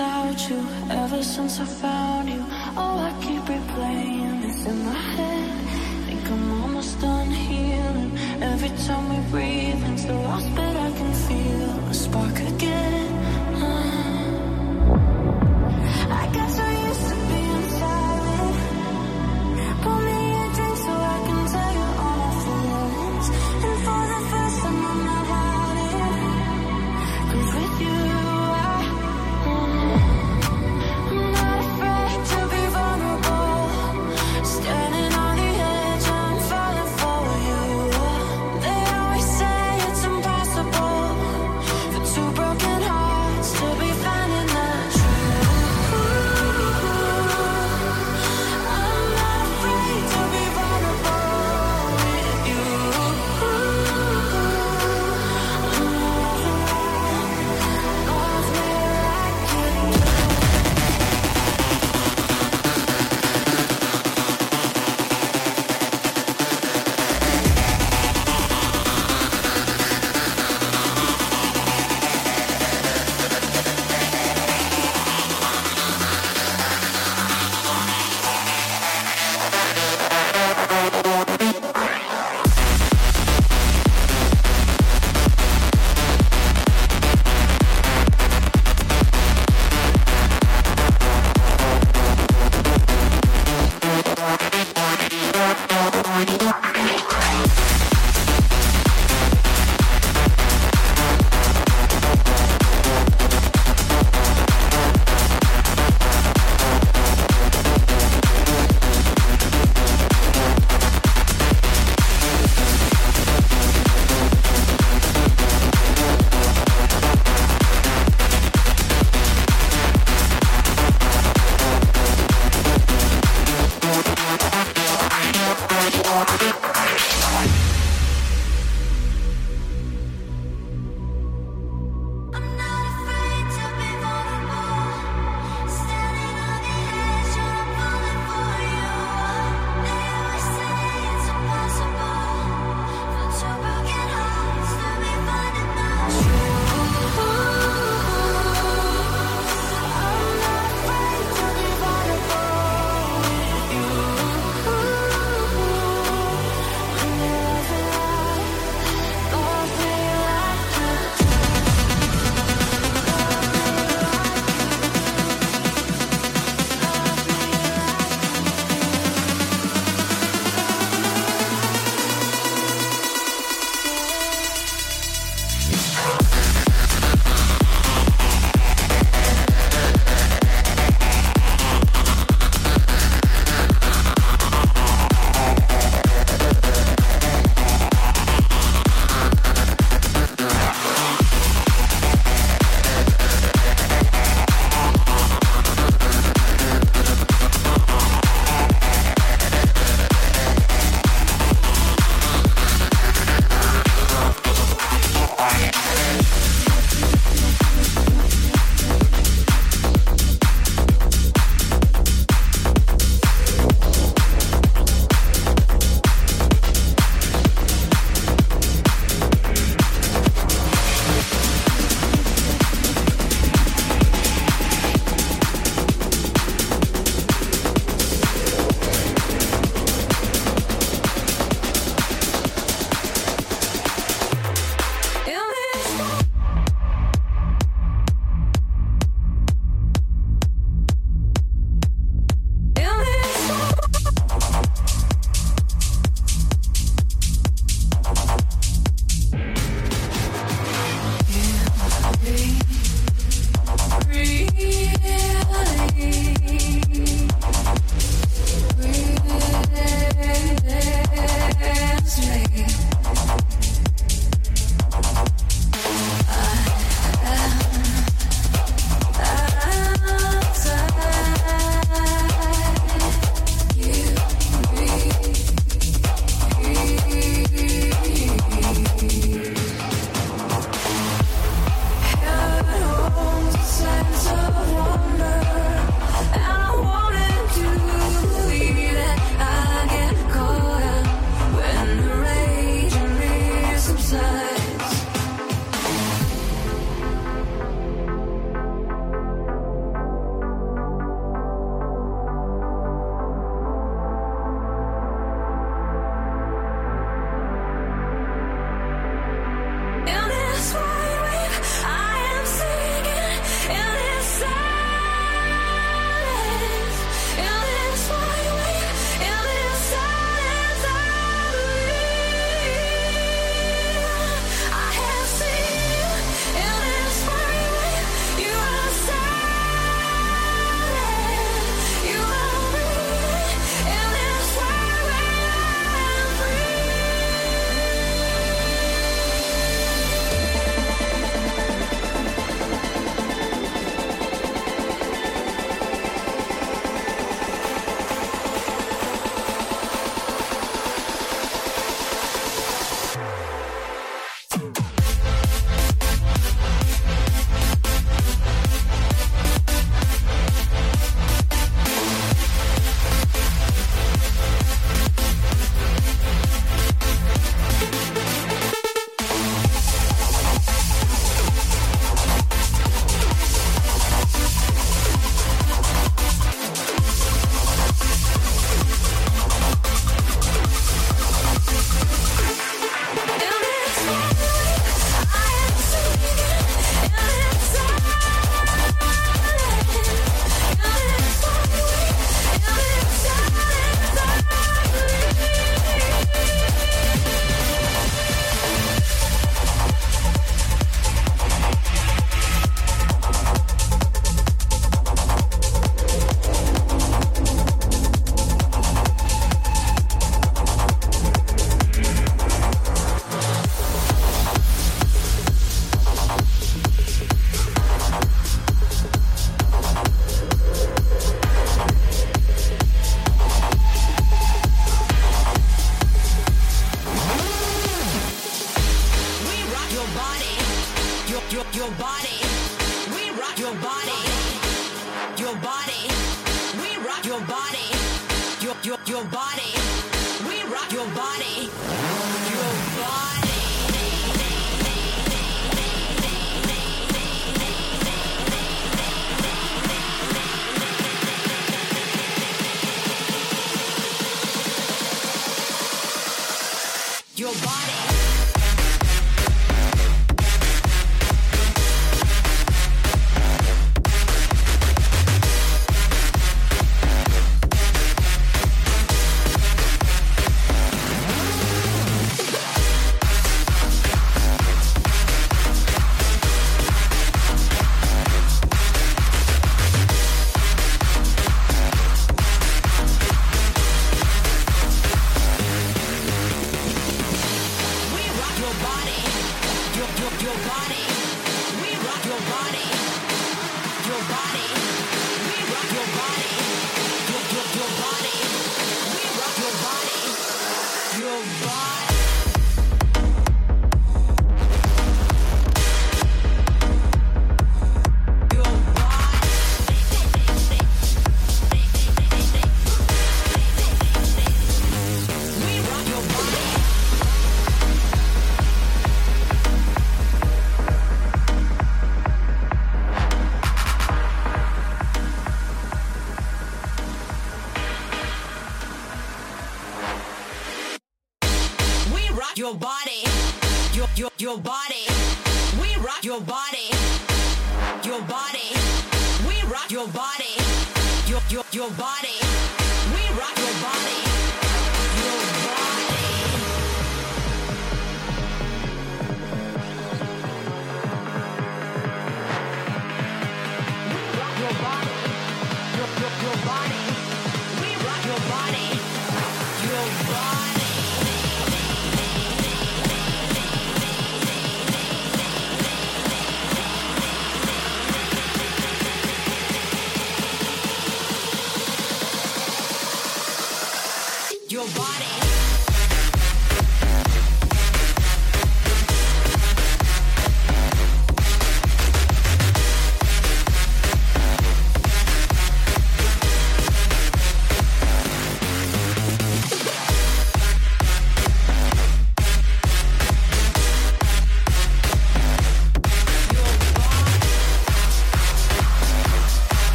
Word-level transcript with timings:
without 0.00 0.48
you 0.48 0.58
ever 0.90 1.22
since 1.22 1.60
I 1.60 1.64
found 1.64 2.30
you. 2.30 2.42
Oh, 2.76 2.96
I 3.08 3.12
keep 3.22 3.42
replaying 3.42 4.42
this 4.42 4.64
in 4.64 4.78
my 4.84 4.94
head. 4.94 6.06
Think 6.06 6.30
I'm 6.30 6.62
almost 6.62 7.00
done 7.00 7.30
healing. 7.30 8.12
Every 8.40 8.72
time 8.86 9.04
we 9.12 9.18
breathe 9.30 9.84
into 9.84 10.06
the 10.06 10.14
lost, 10.14 10.48
but 10.54 10.74
I 10.86 10.90
can 10.98 11.12
feel 11.28 11.70
a 11.90 11.94
spark 11.94 12.38
again. 12.40 12.69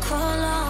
Cause 0.00 0.40
you 0.40 0.61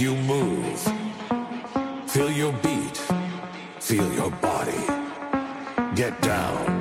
you 0.00 0.16
move. 0.16 0.80
Feel 2.06 2.30
your 2.30 2.52
beat. 2.62 2.96
Feel 3.80 4.10
your 4.14 4.30
body. 4.30 4.82
Get 5.94 6.18
down. 6.22 6.79